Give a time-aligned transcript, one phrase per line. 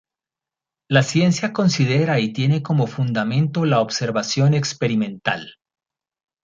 [0.89, 5.57] La ciencia considera y tiene como fundamento la observación experimental.